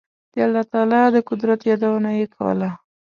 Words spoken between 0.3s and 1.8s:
د الله تعالی د قدرت